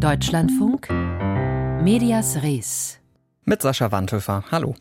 [0.00, 0.88] Deutschlandfunk,
[1.82, 2.98] Medias Res.
[3.44, 4.44] Mit Sascha Wandhöfer.
[4.50, 4.74] Hallo.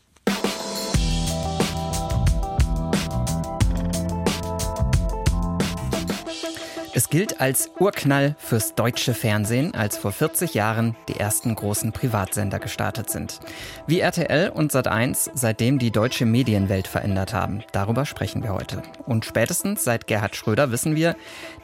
[7.10, 13.10] Gilt als Urknall fürs deutsche Fernsehen, als vor 40 Jahren die ersten großen Privatsender gestartet
[13.10, 13.40] sind.
[13.88, 17.64] Wie RTL und Sat1 seitdem die deutsche Medienwelt verändert haben.
[17.72, 18.84] Darüber sprechen wir heute.
[19.08, 21.16] Und spätestens seit Gerhard Schröder wissen wir,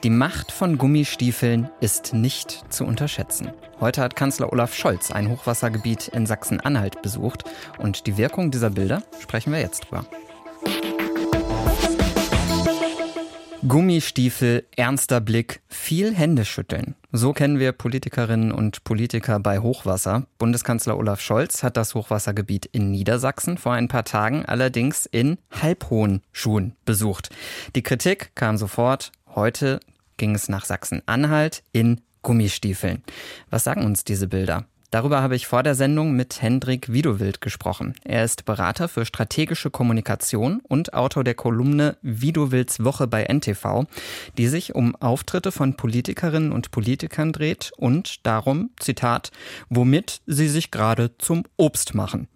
[0.01, 3.51] die Macht von Gummistiefeln ist nicht zu unterschätzen.
[3.79, 7.43] Heute hat Kanzler Olaf Scholz ein Hochwassergebiet in Sachsen-Anhalt besucht
[7.77, 10.05] und die Wirkung dieser Bilder sprechen wir jetzt drüber.
[13.67, 16.93] Gummistiefel, ernster Blick, viel Händeschütteln.
[17.11, 20.27] So kennen wir Politikerinnen und Politiker bei Hochwasser.
[20.37, 26.21] Bundeskanzler Olaf Scholz hat das Hochwassergebiet in Niedersachsen vor ein paar Tagen allerdings in halbhohen
[26.31, 27.29] Schuhen besucht.
[27.75, 29.11] Die Kritik kam sofort.
[29.33, 29.79] Heute
[30.17, 33.03] ging es nach Sachsen-Anhalt in Gummistiefeln.
[33.49, 34.65] Was sagen uns diese Bilder?
[34.95, 37.95] Darüber habe ich vor der Sendung mit Hendrik Widowild gesprochen.
[38.05, 43.87] Er ist Berater für strategische Kommunikation und Autor der Kolumne Widowilds Woche bei NTV,
[44.37, 49.33] die sich um Auftritte von Politikerinnen und Politikern dreht und darum, Zitat,
[49.67, 52.29] womit sie sich gerade zum Obst machen.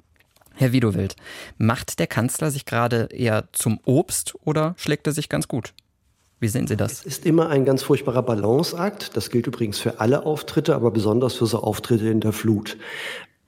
[0.54, 1.16] Herr Widowild,
[1.58, 5.74] macht der Kanzler sich gerade eher zum Obst oder schlägt er sich ganz gut?
[6.40, 7.00] Wie sehen Sie das?
[7.00, 9.18] Es ist immer ein ganz furchtbarer Balanceakt.
[9.18, 12.78] Das gilt übrigens für alle Auftritte, aber besonders für so Auftritte in der Flut.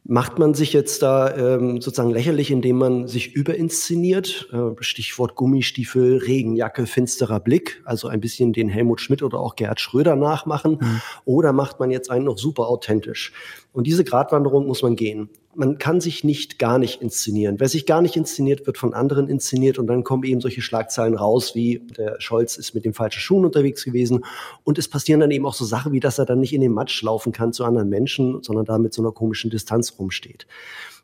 [0.04, 4.50] Macht man sich jetzt da ähm, sozusagen lächerlich, indem man sich überinszeniert?
[4.52, 9.80] Äh, Stichwort Gummistiefel, Regenjacke, finsterer Blick, also ein bisschen den Helmut Schmidt oder auch Gerhard
[9.80, 10.80] Schröder nachmachen.
[10.82, 11.02] Mhm.
[11.24, 13.32] Oder macht man jetzt einen noch super authentisch?
[13.74, 17.60] Und diese Gratwanderung muss man gehen man kann sich nicht gar nicht inszenieren.
[17.60, 21.16] Wer sich gar nicht inszeniert, wird von anderen inszeniert und dann kommen eben solche Schlagzeilen
[21.16, 24.24] raus, wie der Scholz ist mit den falschen Schuhen unterwegs gewesen.
[24.64, 26.72] Und es passieren dann eben auch so Sachen, wie dass er dann nicht in den
[26.72, 30.48] Matsch laufen kann zu anderen Menschen, sondern da mit so einer komischen Distanz rumsteht.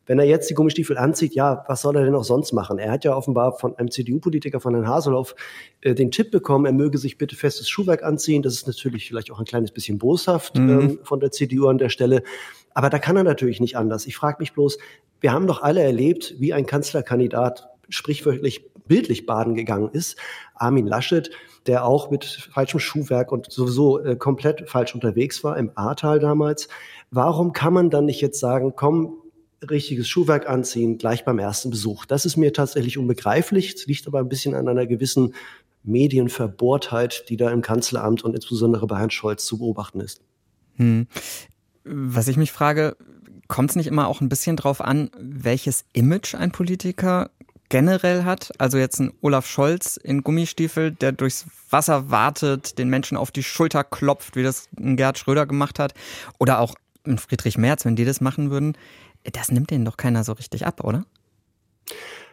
[0.07, 2.79] Wenn er jetzt die Gummistiefel anzieht, ja, was soll er denn auch sonst machen?
[2.79, 5.35] Er hat ja offenbar von einem CDU-Politiker, von Herrn Haseloff,
[5.81, 8.41] äh, den Tipp bekommen, er möge sich bitte festes Schuhwerk anziehen.
[8.41, 10.69] Das ist natürlich vielleicht auch ein kleines bisschen boshaft mhm.
[10.69, 12.23] ähm, von der CDU an der Stelle.
[12.73, 14.07] Aber da kann er natürlich nicht anders.
[14.07, 14.77] Ich frage mich bloß,
[15.19, 20.17] wir haben doch alle erlebt, wie ein Kanzlerkandidat sprichwörtlich bildlich baden gegangen ist.
[20.55, 21.29] Armin Laschet,
[21.65, 26.69] der auch mit falschem Schuhwerk und sowieso äh, komplett falsch unterwegs war im Ahrtal damals.
[27.11, 29.17] Warum kann man dann nicht jetzt sagen, komm,
[29.61, 32.05] richtiges Schuhwerk anziehen, gleich beim ersten Besuch?
[32.05, 33.73] Das ist mir tatsächlich unbegreiflich.
[33.75, 35.33] Es liegt aber ein bisschen an einer gewissen
[35.83, 40.21] Medienverbohrtheit, die da im Kanzleramt und insbesondere bei Herrn Scholz zu beobachten ist.
[40.75, 41.07] Hm.
[41.83, 42.97] Was ich mich frage,
[43.47, 47.31] kommt es nicht immer auch ein bisschen drauf an, welches Image ein Politiker
[47.69, 48.51] generell hat?
[48.57, 53.43] Also jetzt ein Olaf Scholz in Gummistiefel, der durchs Wasser wartet, den Menschen auf die
[53.43, 55.93] Schulter klopft, wie das ein Gerhard Schröder gemacht hat.
[56.39, 56.75] Oder auch
[57.05, 58.77] ein Friedrich Merz, wenn die das machen würden.
[59.33, 61.05] Das nimmt denen doch keiner so richtig ab, oder?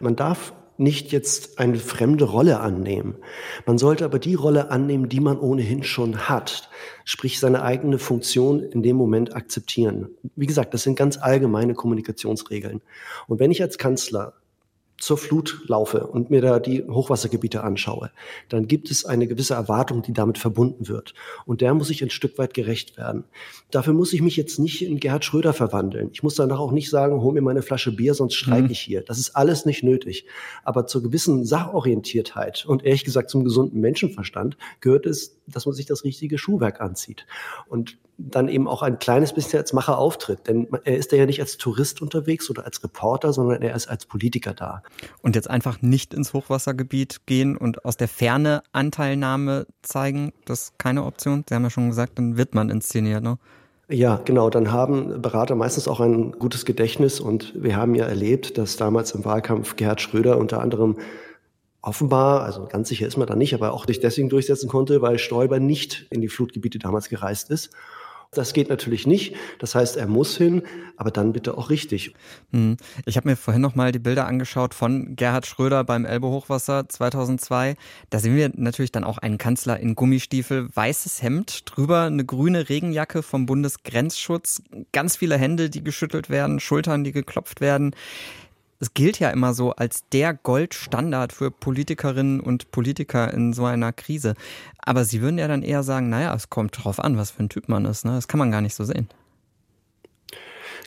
[0.01, 3.17] Man darf nicht jetzt eine fremde Rolle annehmen.
[3.65, 6.69] Man sollte aber die Rolle annehmen, die man ohnehin schon hat.
[7.05, 10.09] Sprich, seine eigene Funktion in dem Moment akzeptieren.
[10.35, 12.81] Wie gesagt, das sind ganz allgemeine Kommunikationsregeln.
[13.29, 14.35] Und wenn ich als Kanzler
[14.99, 18.11] zur Flut laufe und mir da die Hochwassergebiete anschaue,
[18.49, 21.15] dann gibt es eine gewisse Erwartung, die damit verbunden wird.
[21.47, 23.25] Und der muss ich ein Stück weit gerecht werden.
[23.71, 26.11] Dafür muss ich mich jetzt nicht in Gerhard Schröder verwandeln.
[26.13, 28.71] Ich muss danach auch nicht sagen, hol mir meine Flasche Bier, sonst streike mhm.
[28.71, 29.03] ich hier.
[29.03, 30.27] Das ist alles nicht nötig.
[30.63, 35.87] Aber zur gewissen Sachorientiertheit und ehrlich gesagt zum gesunden Menschenverstand gehört es, dass man sich
[35.87, 37.27] das richtige Schuhwerk anzieht.
[37.67, 40.47] Und dann eben auch ein kleines bisschen als Macher auftritt.
[40.47, 44.07] Denn er ist ja nicht als Tourist unterwegs oder als Reporter, sondern er ist als
[44.07, 44.83] Politiker da.
[45.23, 50.79] Und jetzt einfach nicht ins Hochwassergebiet gehen und aus der Ferne Anteilnahme zeigen, das ist
[50.79, 51.45] keine Option.
[51.49, 53.39] Sie haben ja schon gesagt, dann wird man inszeniert, ne?
[53.89, 54.49] Ja, genau.
[54.49, 57.21] Dann haben Berater meistens auch ein gutes Gedächtnis.
[57.21, 60.97] Und wir haben ja erlebt, dass damals im Wahlkampf Gerhard Schröder unter anderem
[61.85, 65.19] offenbar, also ganz sicher ist man da nicht, aber auch sich deswegen durchsetzen konnte, weil
[65.19, 67.71] Stoiber nicht in die Flutgebiete damals gereist ist.
[68.33, 69.37] Das geht natürlich nicht.
[69.61, 70.63] Das heißt, er muss hin,
[70.97, 72.15] aber dann bitte auch richtig.
[72.53, 72.77] Hm.
[73.07, 77.77] Ich habe mir vorhin noch mal die Bilder angeschaut von Gerhard Schröder beim Elbe-Hochwasser 2002.
[78.11, 82.69] Da sehen wir natürlich dann auch einen Kanzler in Gummistiefel, weißes Hemd, drüber eine grüne
[82.69, 84.63] Regenjacke vom Bundesgrenzschutz,
[84.93, 87.95] ganz viele Hände, die geschüttelt werden, Schultern, die geklopft werden
[88.81, 93.93] es gilt ja immer so als der Goldstandard für Politikerinnen und Politiker in so einer
[93.93, 94.35] Krise.
[94.79, 97.49] Aber Sie würden ja dann eher sagen, naja, es kommt drauf an, was für ein
[97.49, 98.05] Typ man ist.
[98.05, 98.13] Ne?
[98.13, 99.09] Das kann man gar nicht so sehen.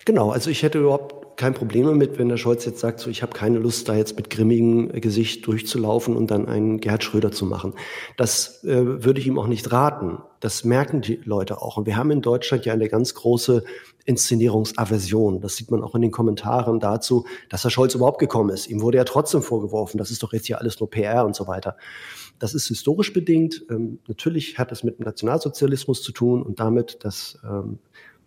[0.06, 3.22] Genau, also ich hätte überhaupt kein Problem damit, wenn der Scholz jetzt sagt, so ich
[3.22, 7.46] habe keine Lust, da jetzt mit grimmigem Gesicht durchzulaufen und dann einen Gerhard Schröder zu
[7.46, 7.74] machen.
[8.16, 10.20] Das äh, würde ich ihm auch nicht raten.
[10.40, 11.78] Das merken die Leute auch.
[11.78, 13.64] Und wir haben in Deutschland ja eine ganz große
[14.08, 15.42] Inszenierungsaversion.
[15.42, 18.68] Das sieht man auch in den Kommentaren dazu, dass Herr Scholz überhaupt gekommen ist.
[18.68, 21.46] Ihm wurde ja trotzdem vorgeworfen, das ist doch jetzt hier alles nur PR und so
[21.46, 21.76] weiter.
[22.40, 23.66] Das ist historisch bedingt.
[23.70, 27.80] Ähm, natürlich hat es mit dem Nationalsozialismus zu tun und damit, dass ähm,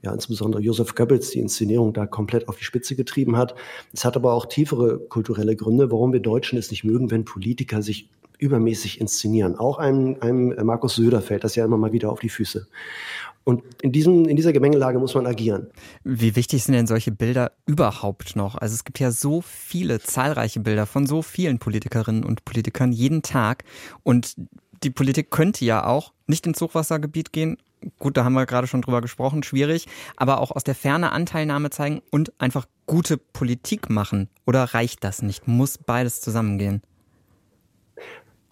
[0.02, 3.54] ja insbesondere Joseph Goebbels die Inszenierung da komplett auf die Spitze getrieben hat.
[3.94, 7.80] Es hat aber auch tiefere kulturelle Gründe, warum wir Deutschen es nicht mögen, wenn Politiker
[7.80, 9.56] sich übermäßig inszenieren.
[9.56, 12.66] Auch einem, einem Markus Söder fällt das ja immer mal wieder auf die Füße.
[13.44, 15.68] Und in, diesem, in dieser Gemengelage muss man agieren.
[16.04, 18.54] Wie wichtig sind denn solche Bilder überhaupt noch?
[18.54, 23.22] Also es gibt ja so viele, zahlreiche Bilder von so vielen Politikerinnen und Politikern jeden
[23.22, 23.64] Tag.
[24.02, 24.36] Und
[24.82, 27.56] die Politik könnte ja auch nicht ins Hochwassergebiet gehen.
[27.98, 29.86] Gut, da haben wir gerade schon drüber gesprochen, schwierig,
[30.16, 34.28] aber auch aus der Ferne Anteilnahme zeigen und einfach gute Politik machen.
[34.46, 35.48] Oder reicht das nicht?
[35.48, 36.82] Muss beides zusammengehen?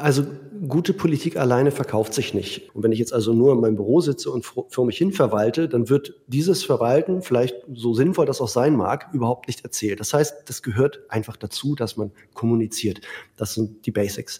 [0.01, 0.25] Also
[0.69, 2.73] gute Politik alleine verkauft sich nicht.
[2.73, 5.69] Und wenn ich jetzt also nur in meinem Büro sitze und vor mich hin verwalte,
[5.69, 9.99] dann wird dieses Verwalten, vielleicht so sinnvoll das auch sein mag, überhaupt nicht erzählt.
[9.99, 13.01] Das heißt, das gehört einfach dazu, dass man kommuniziert.
[13.35, 14.39] Das sind die Basics.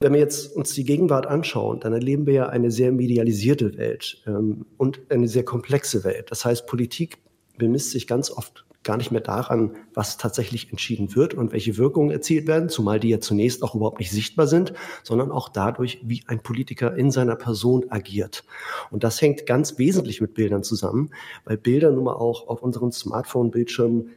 [0.00, 4.22] Wenn wir jetzt uns die Gegenwart anschauen, dann erleben wir ja eine sehr medialisierte Welt
[4.26, 6.30] ähm, und eine sehr komplexe Welt.
[6.30, 7.18] Das heißt, Politik
[7.60, 12.10] bemisst sich ganz oft gar nicht mehr daran, was tatsächlich entschieden wird und welche Wirkungen
[12.10, 14.72] erzielt werden, zumal die ja zunächst auch überhaupt nicht sichtbar sind,
[15.02, 18.42] sondern auch dadurch, wie ein Politiker in seiner Person agiert.
[18.90, 21.10] Und das hängt ganz wesentlich mit Bildern zusammen,
[21.44, 24.10] weil Bilder nun mal auch auf unseren Smartphone-Bildschirmen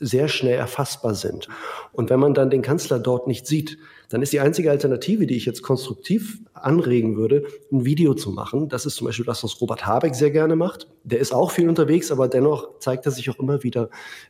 [0.00, 1.48] sehr schnell erfassbar sind.
[1.92, 3.78] Und wenn man dann den Kanzler dort nicht sieht,
[4.08, 8.68] dann ist die einzige Alternative, die ich jetzt konstruktiv anregen würde, ein Video zu machen.
[8.68, 10.88] Das ist zum Beispiel das, was Robert Habeck sehr gerne macht.
[11.08, 13.88] Der ist auch viel unterwegs, aber dennoch zeigt er sich auch immer wieder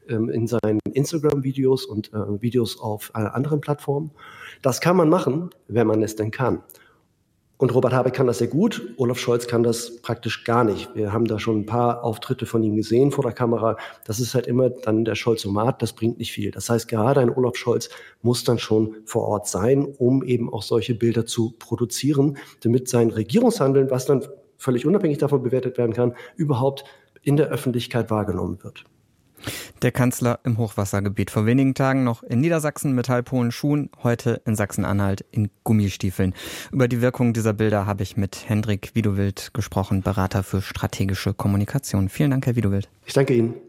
[0.08, 4.12] ähm, in seinen Instagram-Videos und äh, Videos auf äh, anderen Plattformen.
[4.62, 6.62] Das kann man machen, wenn man es denn kann.
[7.56, 8.94] Und Robert Habeck kann das sehr gut.
[8.98, 10.94] Olaf Scholz kann das praktisch gar nicht.
[10.94, 13.76] Wir haben da schon ein paar Auftritte von ihm gesehen vor der Kamera.
[14.04, 15.82] Das ist halt immer dann der Scholzomat.
[15.82, 16.52] Das bringt nicht viel.
[16.52, 17.90] Das heißt, gerade ein Olaf Scholz
[18.22, 23.10] muss dann schon vor Ort sein, um eben auch solche Bilder zu produzieren, damit sein
[23.10, 24.24] Regierungshandeln, was dann
[24.58, 26.84] völlig unabhängig davon bewertet werden kann, überhaupt
[27.22, 28.84] in der Öffentlichkeit wahrgenommen wird.
[29.82, 31.30] Der Kanzler im Hochwassergebiet.
[31.30, 36.34] Vor wenigen Tagen noch in Niedersachsen mit halbhohen Schuhen, heute in Sachsen-Anhalt in Gummistiefeln.
[36.72, 42.08] Über die Wirkung dieser Bilder habe ich mit Hendrik Widowild gesprochen, Berater für strategische Kommunikation.
[42.08, 42.88] Vielen Dank, Herr Widowild.
[43.06, 43.67] Ich danke Ihnen.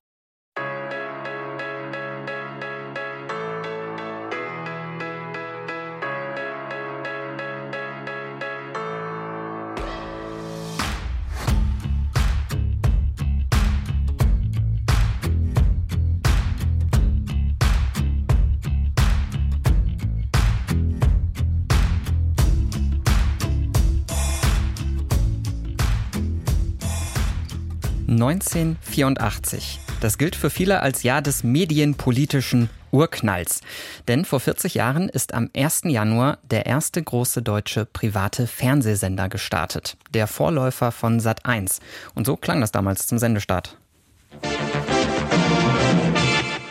[28.30, 29.80] 1984.
[30.02, 33.62] Das gilt für viele als Jahr des medienpolitischen Urknalls.
[34.08, 35.82] Denn vor 40 Jahren ist am 1.
[35.86, 39.98] Januar der erste große deutsche private Fernsehsender gestartet.
[40.14, 41.80] Der Vorläufer von Sat 1.
[42.14, 43.76] Und so klang das damals zum Sendestart.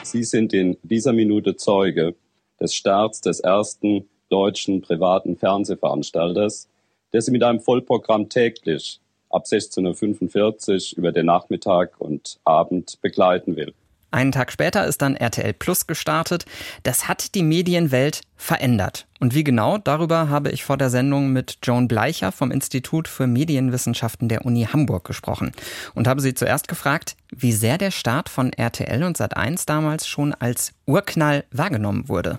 [0.05, 2.14] Sie sind in dieser Minute Zeuge
[2.60, 6.69] des Starts des ersten deutschen privaten Fernsehveranstalters,
[7.12, 13.56] der Sie mit einem Vollprogramm täglich ab 16.45 Uhr über den Nachmittag und Abend begleiten
[13.56, 13.74] will.
[14.10, 16.46] Einen Tag später ist dann RTL Plus gestartet.
[16.82, 19.06] Das hat die Medienwelt verändert.
[19.20, 23.26] Und wie genau, darüber habe ich vor der Sendung mit Joan Bleicher vom Institut für
[23.26, 25.53] Medienwissenschaften der Uni Hamburg gesprochen
[25.94, 30.32] und habe sie zuerst gefragt, wie sehr der Start von RTL und Sat1 damals schon
[30.32, 32.38] als Urknall wahrgenommen wurde.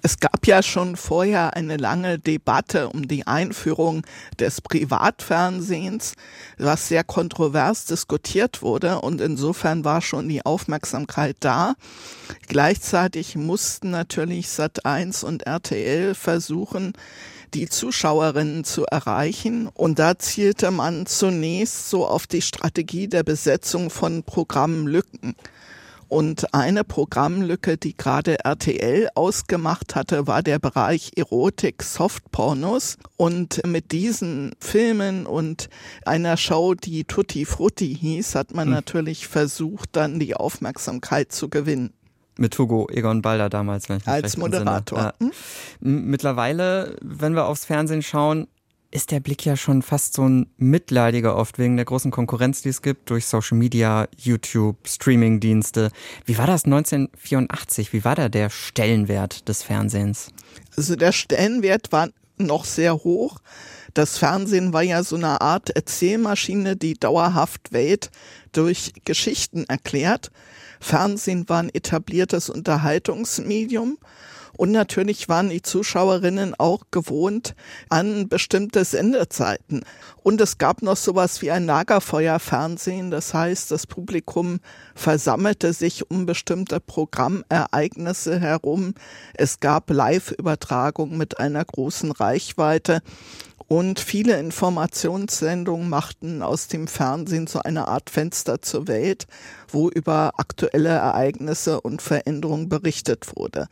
[0.00, 4.06] Es gab ja schon vorher eine lange Debatte um die Einführung
[4.38, 6.14] des Privatfernsehens,
[6.56, 11.74] was sehr kontrovers diskutiert wurde und insofern war schon die Aufmerksamkeit da.
[12.46, 16.92] Gleichzeitig mussten natürlich Sat1 und RTL versuchen,
[17.54, 19.68] die Zuschauerinnen zu erreichen.
[19.68, 25.34] Und da zielte man zunächst so auf die Strategie der Besetzung von Programmlücken.
[26.08, 32.96] Und eine Programmlücke, die gerade RTL ausgemacht hatte, war der Bereich Erotik, Softpornos.
[33.16, 35.68] Und mit diesen Filmen und
[36.06, 38.74] einer Show, die Tutti Frutti hieß, hat man hm.
[38.74, 41.92] natürlich versucht, dann die Aufmerksamkeit zu gewinnen.
[42.38, 43.90] Mit Hugo Egon Balder damals.
[44.06, 45.12] Als Moderator.
[45.20, 45.32] Hm?
[45.80, 48.46] Mittlerweile, wenn wir aufs Fernsehen schauen,
[48.90, 52.70] ist der Blick ja schon fast so ein mitleidiger oft wegen der großen Konkurrenz, die
[52.70, 55.90] es gibt durch Social Media, YouTube, Streamingdienste.
[56.24, 57.92] Wie war das 1984?
[57.92, 60.30] Wie war da der Stellenwert des Fernsehens?
[60.76, 63.38] Also der Stellenwert war noch sehr hoch.
[63.94, 68.10] Das Fernsehen war ja so eine Art Erzählmaschine, die dauerhaft Welt
[68.52, 70.30] durch Geschichten erklärt.
[70.80, 73.98] Fernsehen war ein etabliertes Unterhaltungsmedium
[74.58, 77.54] und natürlich waren die Zuschauerinnen auch gewohnt
[77.90, 79.84] an bestimmte Sendezeiten.
[80.24, 83.12] Und es gab noch sowas wie ein Lagerfeuerfernsehen.
[83.12, 84.58] Das heißt, das Publikum
[84.96, 88.94] versammelte sich um bestimmte Programmereignisse herum.
[89.34, 93.00] Es gab Live-Übertragungen mit einer großen Reichweite.
[93.68, 99.28] Und viele Informationssendungen machten aus dem Fernsehen so eine Art Fenster zur Welt,
[99.68, 103.68] wo über aktuelle Ereignisse und Veränderungen berichtet wurde.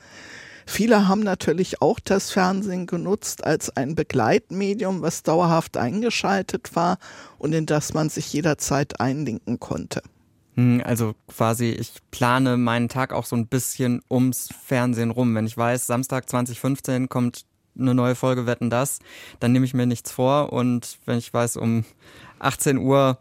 [0.66, 6.98] Viele haben natürlich auch das Fernsehen genutzt als ein Begleitmedium, was dauerhaft eingeschaltet war
[7.38, 10.02] und in das man sich jederzeit einlinken konnte.
[10.56, 15.34] Hm, also quasi, ich plane meinen Tag auch so ein bisschen ums Fernsehen rum.
[15.34, 17.44] Wenn ich weiß, Samstag 2015 kommt
[17.78, 18.98] eine neue Folge Wetten das,
[19.38, 21.84] dann nehme ich mir nichts vor und wenn ich weiß, um
[22.38, 23.18] 18 Uhr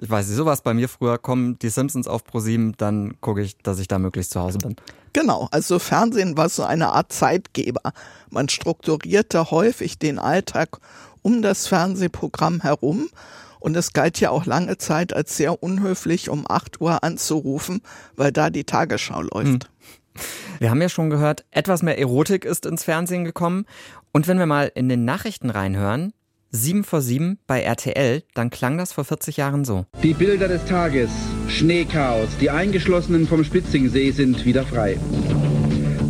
[0.00, 3.58] ich weiß nicht, sowas bei mir früher, kommen die Simpsons auf ProSieben, dann gucke ich,
[3.58, 4.76] dass ich da möglichst zu Hause bin.
[5.12, 7.92] Genau, also Fernsehen war so eine Art Zeitgeber.
[8.30, 10.78] Man strukturierte häufig den Alltag
[11.22, 13.08] um das Fernsehprogramm herum
[13.60, 17.82] und es galt ja auch lange Zeit als sehr unhöflich, um 8 Uhr anzurufen,
[18.16, 19.64] weil da die Tagesschau läuft.
[19.64, 20.22] Hm.
[20.58, 23.66] Wir haben ja schon gehört, etwas mehr Erotik ist ins Fernsehen gekommen.
[24.12, 26.12] Und wenn wir mal in den Nachrichten reinhören,
[26.50, 29.84] 7 vor 7 bei RTL, dann klang das vor 40 Jahren so.
[30.02, 31.10] Die Bilder des Tages,
[31.48, 34.98] Schneechaos, die Eingeschlossenen vom Spitzingsee sind wieder frei.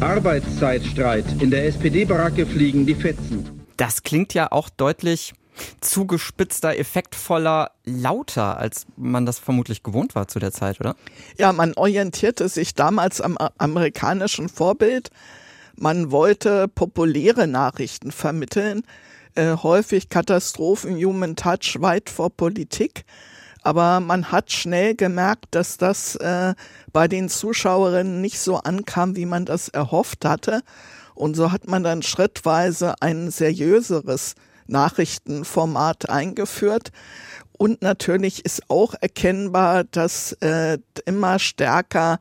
[0.01, 3.67] Arbeitszeitstreit, in der SPD-Baracke fliegen die Fetzen.
[3.77, 5.35] Das klingt ja auch deutlich
[5.81, 10.95] zugespitzter, effektvoller, lauter, als man das vermutlich gewohnt war zu der Zeit, oder?
[11.37, 15.11] Ja, man orientierte sich damals am amerikanischen Vorbild.
[15.75, 18.85] Man wollte populäre Nachrichten vermitteln
[19.39, 23.05] äh, häufig Katastrophen, Human Touch weit vor Politik.
[23.63, 26.55] Aber man hat schnell gemerkt, dass das äh,
[26.93, 30.63] bei den Zuschauerinnen nicht so ankam, wie man das erhofft hatte.
[31.15, 34.35] Und so hat man dann schrittweise ein seriöseres
[34.67, 36.91] Nachrichtenformat eingeführt.
[37.57, 42.19] Und natürlich ist auch erkennbar, dass äh, immer stärker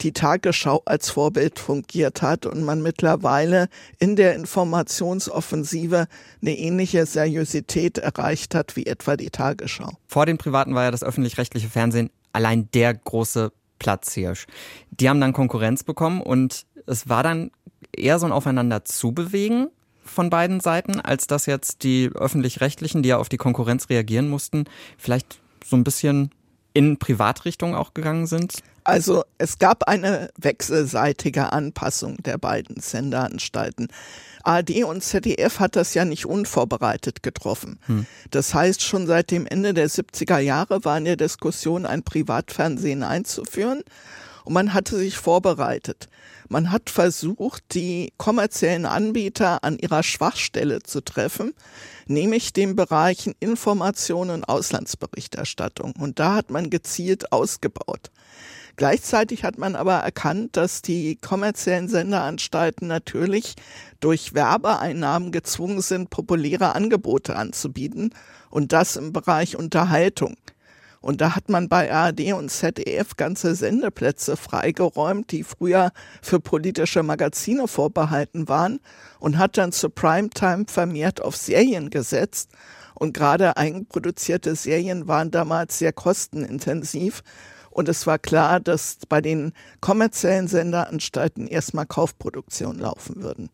[0.00, 6.06] die Tagesschau als Vorbild fungiert hat und man mittlerweile in der Informationsoffensive
[6.40, 9.92] eine ähnliche Seriosität erreicht hat wie etwa die Tagesschau.
[10.06, 14.46] Vor den Privaten war ja das öffentlich-rechtliche Fernsehen allein der große Platzhirsch.
[14.90, 17.50] Die haben dann Konkurrenz bekommen und es war dann
[17.96, 19.68] eher so ein Aufeinander zubewegen
[20.04, 24.64] von beiden Seiten, als dass jetzt die öffentlich-rechtlichen, die ja auf die Konkurrenz reagieren mussten,
[24.98, 26.30] vielleicht so ein bisschen
[26.74, 28.62] in Privatrichtung auch gegangen sind?
[28.82, 33.88] Also es gab eine wechselseitige Anpassung der beiden Senderanstalten.
[34.42, 37.78] ARD und ZDF hat das ja nicht unvorbereitet getroffen.
[37.86, 38.06] Hm.
[38.30, 43.02] Das heißt, schon seit dem Ende der 70er Jahre war in der Diskussion, ein Privatfernsehen
[43.02, 43.82] einzuführen.
[44.44, 46.08] Und man hatte sich vorbereitet.
[46.48, 51.54] Man hat versucht, die kommerziellen Anbieter an ihrer Schwachstelle zu treffen,
[52.06, 55.94] nämlich den Bereichen Information und Auslandsberichterstattung.
[55.98, 58.10] Und da hat man gezielt ausgebaut.
[58.76, 63.54] Gleichzeitig hat man aber erkannt, dass die kommerziellen Senderanstalten natürlich
[64.00, 68.12] durch Werbeeinnahmen gezwungen sind, populäre Angebote anzubieten
[68.50, 70.36] und das im Bereich Unterhaltung.
[71.04, 75.92] Und da hat man bei ARD und ZDF ganze Sendeplätze freigeräumt, die früher
[76.22, 78.80] für politische Magazine vorbehalten waren
[79.18, 82.52] und hat dann zu Primetime vermehrt auf Serien gesetzt.
[82.94, 87.22] Und gerade eigenproduzierte Serien waren damals sehr kostenintensiv.
[87.68, 93.50] Und es war klar, dass bei den kommerziellen Senderanstalten erstmal Kaufproduktionen laufen würden.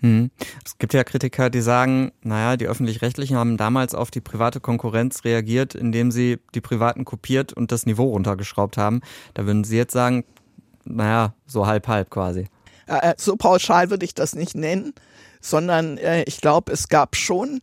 [0.00, 0.30] Hm.
[0.64, 5.24] Es gibt ja Kritiker, die sagen, naja, die öffentlich-rechtlichen haben damals auf die private Konkurrenz
[5.24, 9.00] reagiert, indem sie die privaten kopiert und das Niveau runtergeschraubt haben.
[9.34, 10.24] Da würden Sie jetzt sagen,
[10.84, 12.46] naja, so halb-halb quasi.
[12.86, 14.94] Äh, so pauschal würde ich das nicht nennen,
[15.40, 17.60] sondern äh, ich glaube, es gab schon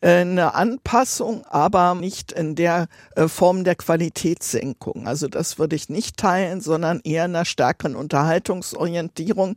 [0.00, 5.06] äh, eine Anpassung, aber nicht in der äh, Form der Qualitätssenkung.
[5.06, 9.56] Also das würde ich nicht teilen, sondern eher einer stärkeren Unterhaltungsorientierung.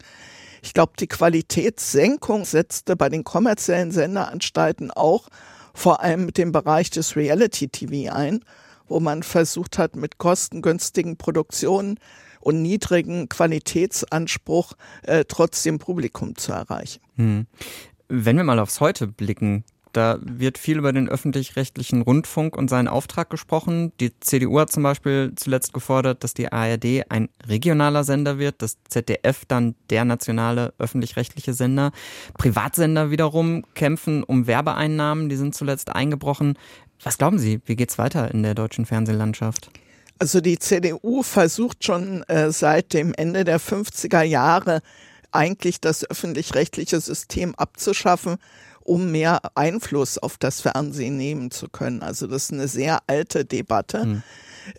[0.61, 5.29] Ich glaube, die Qualitätssenkung setzte bei den kommerziellen Senderanstalten auch
[5.73, 8.43] vor allem mit dem Bereich des Reality TV ein,
[8.87, 11.99] wo man versucht hat, mit kostengünstigen Produktionen
[12.39, 14.73] und niedrigen Qualitätsanspruch
[15.03, 17.01] äh, trotzdem Publikum zu erreichen.
[17.15, 17.45] Hm.
[18.07, 19.65] Wenn wir mal aufs Heute blicken,
[19.97, 23.93] Da wird viel über den öffentlich-rechtlichen Rundfunk und seinen Auftrag gesprochen.
[23.99, 28.77] Die CDU hat zum Beispiel zuletzt gefordert, dass die ARD ein regionaler Sender wird, das
[28.87, 31.91] ZDF dann der nationale öffentlich-rechtliche Sender.
[32.37, 36.59] Privatsender wiederum kämpfen um Werbeeinnahmen, die sind zuletzt eingebrochen.
[37.01, 39.71] Was glauben Sie, wie geht's weiter in der deutschen Fernsehlandschaft?
[40.19, 44.81] Also die CDU versucht schon äh, seit dem Ende der 50er Jahre
[45.31, 48.37] eigentlich das öffentlich-rechtliche System abzuschaffen,
[48.87, 52.01] um mehr Einfluss auf das Fernsehen nehmen zu können.
[52.01, 54.01] Also das ist eine sehr alte Debatte.
[54.01, 54.23] Hm.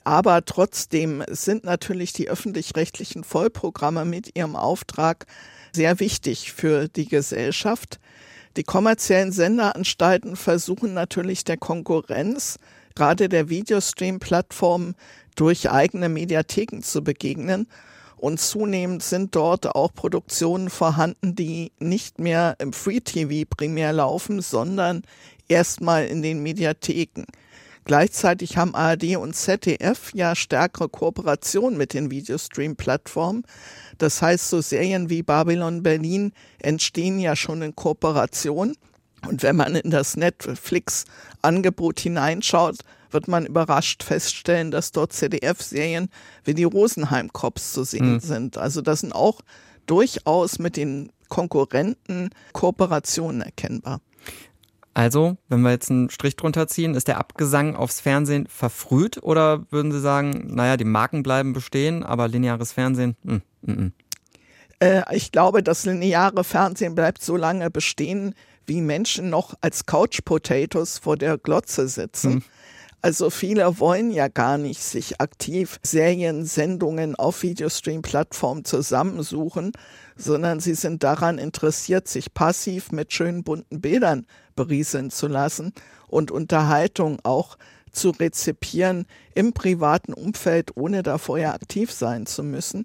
[0.04, 5.26] Aber trotzdem sind natürlich die öffentlich-rechtlichen Vollprogramme mit ihrem Auftrag
[5.72, 8.00] sehr wichtig für die Gesellschaft.
[8.56, 12.58] Die kommerziellen Senderanstalten versuchen natürlich der Konkurrenz,
[12.94, 14.94] gerade der Videostream-Plattformen,
[15.36, 17.68] durch eigene Mediatheken zu begegnen.
[18.18, 24.40] Und zunehmend sind dort auch Produktionen vorhanden, die nicht mehr im Free TV primär laufen,
[24.40, 25.02] sondern
[25.48, 27.24] erstmal in den Mediatheken.
[27.84, 33.44] Gleichzeitig haben ARD und ZDF ja stärkere Kooperationen mit den Videostream-Plattformen.
[33.96, 38.76] Das heißt, so Serien wie Babylon Berlin entstehen ja schon in Kooperation.
[39.26, 42.76] Und wenn man in das Netflix-Angebot hineinschaut,
[43.10, 46.08] wird man überrascht feststellen, dass dort CDF-Serien
[46.44, 48.20] wie die Rosenheim Cops zu sehen mhm.
[48.20, 48.58] sind.
[48.58, 49.40] Also das sind auch
[49.86, 54.00] durchaus mit den Konkurrenten Kooperationen erkennbar.
[54.94, 59.64] Also, wenn wir jetzt einen Strich drunter ziehen, ist der Abgesang aufs Fernsehen verfrüht oder
[59.70, 63.16] würden Sie sagen, naja, die Marken bleiben bestehen, aber lineares Fernsehen?
[63.22, 63.90] Mh, mh, mh.
[64.80, 68.34] Äh, ich glaube, das lineare Fernsehen bleibt so lange bestehen,
[68.66, 72.32] wie Menschen noch als Couch Potatoes vor der Glotze sitzen.
[72.32, 72.42] Hm.
[73.00, 79.70] Also viele wollen ja gar nicht sich aktiv Seriensendungen auf Videostream-Plattformen zusammensuchen,
[80.16, 84.26] sondern sie sind daran interessiert, sich passiv mit schönen bunten Bildern
[84.56, 85.72] berieseln zu lassen
[86.08, 87.56] und Unterhaltung auch
[87.92, 92.82] zu rezipieren im privaten Umfeld, ohne da vorher aktiv sein zu müssen.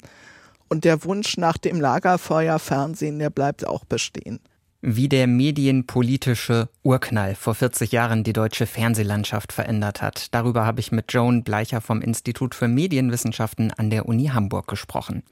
[0.70, 4.40] Und der Wunsch nach dem Lagerfeuerfernsehen, der bleibt auch bestehen
[4.86, 10.28] wie der medienpolitische Urknall vor 40 Jahren die deutsche Fernsehlandschaft verändert hat.
[10.34, 15.24] Darüber habe ich mit Joan Bleicher vom Institut für Medienwissenschaften an der Uni Hamburg gesprochen.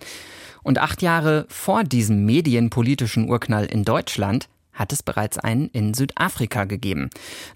[0.63, 6.63] Und acht Jahre vor diesem medienpolitischen Urknall in Deutschland hat es bereits einen in Südafrika
[6.63, 7.09] gegeben.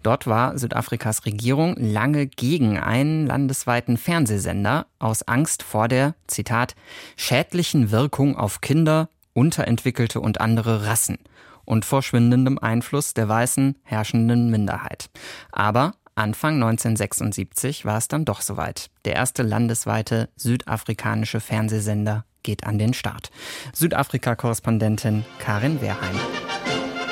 [0.03, 6.75] Dort war Südafrikas Regierung lange gegen einen landesweiten Fernsehsender aus Angst vor der, Zitat,
[7.15, 11.19] schädlichen Wirkung auf Kinder, Unterentwickelte und andere Rassen
[11.65, 15.09] und vor schwindendem Einfluss der weißen herrschenden Minderheit.
[15.51, 18.89] Aber Anfang 1976 war es dann doch soweit.
[19.03, 23.31] Der erste landesweite südafrikanische Fernsehsender geht an den Start.
[23.73, 26.15] Südafrika-Korrespondentin Karin Wehrheim.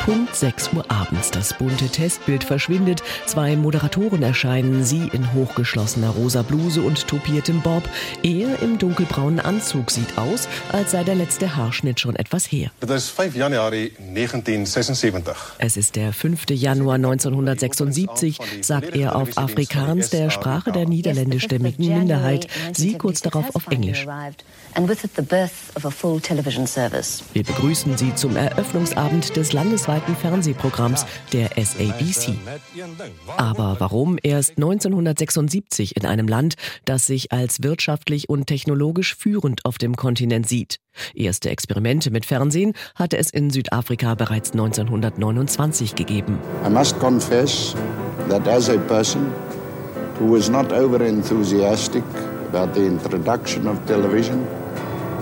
[0.03, 1.31] Punkt 6 Uhr abends.
[1.31, 3.01] Das bunte Testbild verschwindet.
[3.25, 4.83] Zwei Moderatoren erscheinen.
[4.83, 7.87] Sie in hochgeschlossener rosa Bluse und topiertem Bob.
[8.21, 12.69] Er im dunkelbraunen Anzug sieht aus, als sei der letzte Haarschnitt schon etwas her.
[12.81, 15.57] Es ist 5 Januar 1976.
[15.59, 16.49] Es ist der 5.
[16.49, 22.47] Januar 1976, sagt er auf Afrikaans, der Sprache der niederländischstämmigen Minderheit.
[22.73, 24.05] Sie kurz darauf auf Englisch.
[27.33, 32.35] Wir begrüßen Sie zum Eröffnungsabend des landesweiten zweiten Fernsehprogramms der SABC.
[33.37, 39.77] Aber warum erst 1976 in einem Land, das sich als wirtschaftlich und technologisch führend auf
[39.77, 40.79] dem Kontinent sieht?
[41.13, 46.39] Erste Experimente mit Fernsehen hatte es in Südafrika bereits 1929 gegeben.
[46.65, 47.75] I must confess
[48.29, 49.31] that as a person
[50.19, 52.03] who was not over enthusiastic
[52.51, 54.47] about the introduction of television,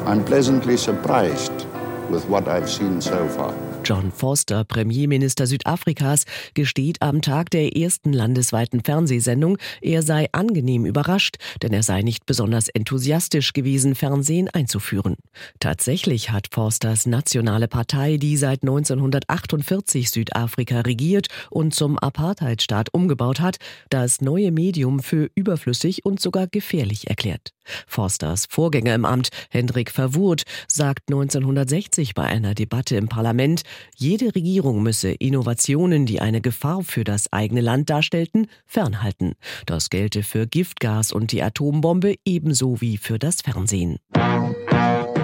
[0.05, 1.67] I'm pleasantly surprised
[2.09, 3.53] with what I've seen so far.
[3.83, 11.37] John Foster, Premierminister Südafrikas, gesteht am Tag der ersten landesweiten Fernsehsendung, er sei angenehm überrascht,
[11.63, 15.15] denn er sei nicht besonders enthusiastisch gewesen, Fernsehen einzuführen.
[15.59, 23.57] Tatsächlich hat Forsters nationale Partei, die seit 1948 Südafrika regiert und zum Apartheidstaat umgebaut hat,
[23.89, 27.51] das neue Medium für überflüssig und sogar gefährlich erklärt.
[27.87, 33.63] Forsters Vorgänger im Amt, Hendrik Verwurt, sagt 1960 bei einer Debatte im Parlament,
[33.95, 39.33] jede Regierung müsse Innovationen, die eine Gefahr für das eigene Land darstellten, fernhalten.
[39.65, 43.97] Das gelte für Giftgas und die Atombombe ebenso wie für das Fernsehen.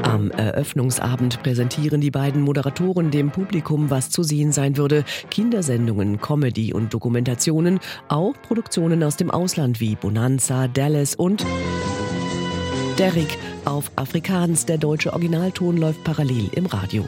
[0.03, 5.03] Am Eröffnungsabend präsentieren die beiden Moderatoren dem Publikum, was zu sehen sein würde.
[5.29, 11.45] Kindersendungen, Comedy und Dokumentationen, auch Produktionen aus dem Ausland wie Bonanza, Dallas und
[12.97, 14.65] Derrick auf Afrikaans.
[14.65, 17.05] Der deutsche Originalton läuft parallel im Radio.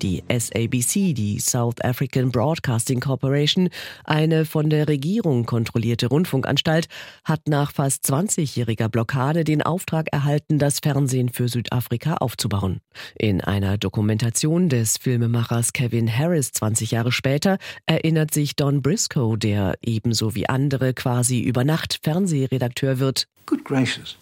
[0.00, 3.68] Die SABC, die South African Broadcasting Corporation,
[4.04, 6.86] eine von der Regierung kontrollierte Rundfunkanstalt,
[7.24, 12.80] hat nach fast 20-jähriger Blockade den Auftrag erhalten, das Fernsehen für Südafrika aufzubauen.
[13.18, 19.74] In einer Dokumentation des Filmemachers Kevin Harris 20 Jahre später erinnert sich Don Briscoe, der
[19.82, 23.26] ebenso wie andere quasi über Nacht Fernsehredakteur wird.
[23.44, 24.16] Good gracious.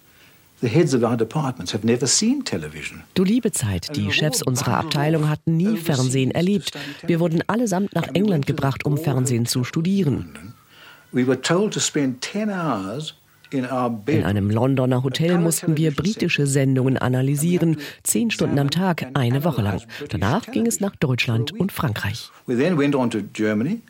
[3.14, 6.70] Du liebe Zeit, die Chefs unserer Abteilung hatten nie Fernsehen erlebt.
[7.06, 10.54] Wir wurden allesamt nach England gebracht, um Fernsehen zu studieren.
[13.52, 19.60] In einem Londoner Hotel mussten wir britische Sendungen analysieren, zehn Stunden am Tag, eine Woche
[19.62, 19.82] lang.
[20.08, 22.30] Danach ging es nach Deutschland und Frankreich.
[22.46, 23.82] We then went on to Germany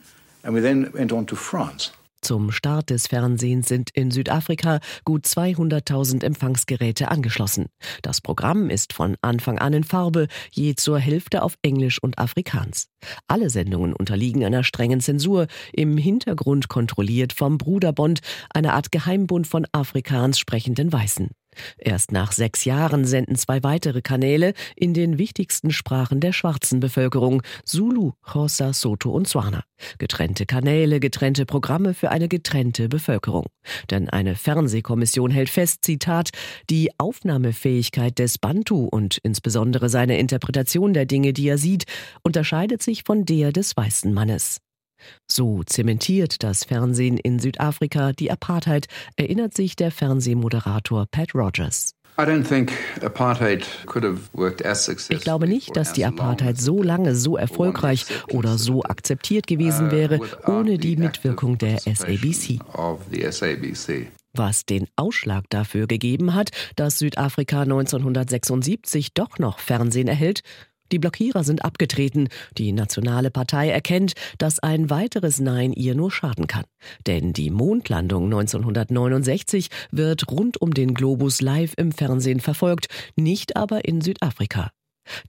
[0.43, 1.93] and we then went on to France.
[2.25, 7.67] Zum Start des Fernsehens sind in Südafrika gut 200.000 Empfangsgeräte angeschlossen.
[8.01, 12.89] Das Programm ist von Anfang an in Farbe, je zur Hälfte auf Englisch und Afrikaans.
[13.29, 19.67] Alle Sendungen unterliegen einer strengen Zensur, im Hintergrund kontrolliert vom Bruderbond, einer Art Geheimbund von
[19.73, 21.29] Afrikaans sprechenden Weißen.
[21.79, 27.43] Erst nach sechs Jahren senden zwei weitere Kanäle in den wichtigsten Sprachen der schwarzen Bevölkerung
[27.65, 29.65] Zulu, Xhosa, Soto und Swana.
[29.99, 33.47] Getrennte Kanäle, getrennte Programme für eine getrennte Bevölkerung.
[33.91, 36.31] Denn eine Fernsehkommission hält fest, Zitat,
[36.71, 41.85] die Aufnahmefähigkeit des Bantu und insbesondere seine Interpretation der Dinge, die er sieht,
[42.23, 44.61] unterscheidet sich von der des weißen Mannes.
[45.31, 48.87] So zementiert das Fernsehen in Südafrika die Apartheid,
[49.17, 51.95] erinnert sich der Fernsehmoderator Pat Rogers.
[55.09, 60.21] Ich glaube nicht, dass die Apartheid so lange so erfolgreich oder so akzeptiert gewesen wäre
[60.47, 62.61] ohne die Mitwirkung der SABC.
[64.37, 70.43] Was den Ausschlag dafür gegeben hat, dass Südafrika 1976 doch noch Fernsehen erhält,
[70.93, 72.29] die Blockierer sind abgetreten.
[72.59, 76.65] Die Nationale Partei erkennt, dass ein weiteres Nein ihr nur schaden kann.
[77.07, 83.85] Denn die Mondlandung 1969 wird rund um den Globus live im Fernsehen verfolgt, nicht aber
[83.85, 84.71] in Südafrika.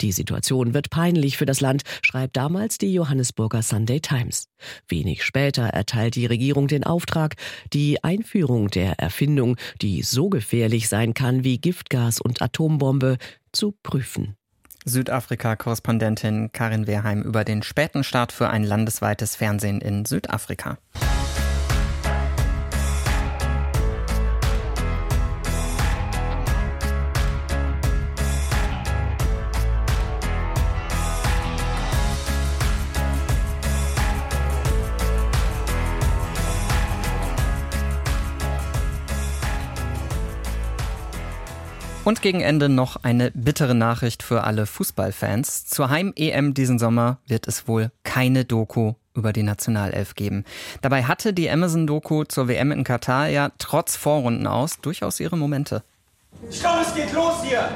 [0.01, 4.47] Die Situation wird peinlich für das Land, schreibt damals die Johannesburger Sunday Times.
[4.87, 7.35] Wenig später erteilt die Regierung den Auftrag,
[7.73, 13.17] die Einführung der Erfindung, die so gefährlich sein kann wie Giftgas und Atombombe,
[13.51, 14.35] zu prüfen.
[14.85, 20.77] Südafrika-Korrespondentin Karin Wehrheim über den späten Start für ein landesweites Fernsehen in Südafrika.
[42.05, 45.65] Und gegen Ende noch eine bittere Nachricht für alle Fußballfans.
[45.65, 50.45] Zur Heim-EM diesen Sommer wird es wohl keine Doku über die Nationalelf geben.
[50.83, 55.81] Dabei hatte die Amazon-Doku zur WM in Katar ja trotz Vorrunden aus durchaus ihre Momente.
[56.47, 57.69] Ich glaube, es geht los hier.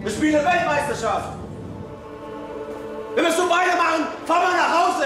[0.00, 1.38] Wir spielen Weltmeisterschaft.
[3.14, 4.08] Wir müssen so weitermachen.
[4.26, 5.04] Fahr mal nach Hause.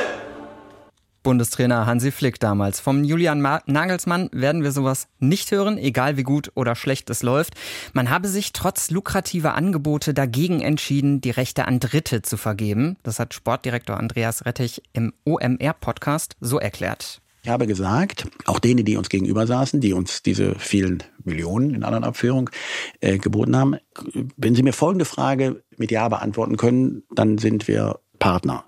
[1.22, 2.80] Bundestrainer Hansi Flick damals.
[2.80, 7.54] Vom Julian Nagelsmann werden wir sowas nicht hören, egal wie gut oder schlecht es läuft.
[7.92, 12.96] Man habe sich trotz lukrativer Angebote dagegen entschieden, die Rechte an Dritte zu vergeben.
[13.02, 17.22] Das hat Sportdirektor Andreas Rettich im OMR-Podcast so erklärt.
[17.44, 21.82] Ich habe gesagt, auch denen, die uns gegenüber saßen, die uns diese vielen Millionen in
[21.82, 22.50] anderen Abführung
[23.00, 23.76] äh, geboten haben,
[24.36, 28.64] wenn Sie mir folgende Frage mit Ja beantworten können, dann sind wir Partner.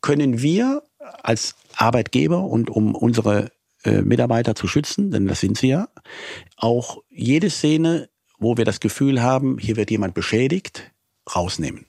[0.00, 0.82] Können wir
[1.22, 3.50] als Arbeitgeber und um unsere
[3.84, 5.88] äh, Mitarbeiter zu schützen, denn das sind sie ja,
[6.56, 10.92] auch jede Szene, wo wir das Gefühl haben, hier wird jemand beschädigt,
[11.34, 11.86] rausnehmen.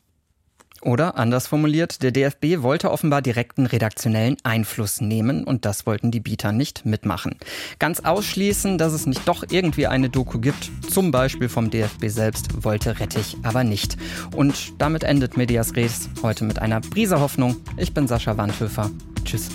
[0.83, 6.19] Oder anders formuliert, der DFB wollte offenbar direkten redaktionellen Einfluss nehmen und das wollten die
[6.19, 7.37] Bieter nicht mitmachen.
[7.79, 12.63] Ganz ausschließen, dass es nicht doch irgendwie eine Doku gibt, zum Beispiel vom DFB selbst,
[12.63, 13.97] wollte Rettich aber nicht.
[14.35, 17.55] Und damit endet Medias Res heute mit einer Prise Hoffnung.
[17.77, 18.91] Ich bin Sascha Wandhöfer.
[19.23, 19.49] Tschüss.